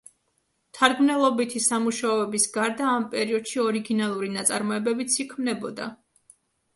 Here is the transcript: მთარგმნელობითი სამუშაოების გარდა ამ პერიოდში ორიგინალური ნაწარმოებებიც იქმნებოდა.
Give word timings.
მთარგმნელობითი 0.69 1.59
სამუშაოების 1.65 2.47
გარდა 2.55 2.87
ამ 2.91 3.05
პერიოდში 3.11 3.61
ორიგინალური 3.65 4.31
ნაწარმოებებიც 4.39 5.19
იქმნებოდა. 5.25 5.87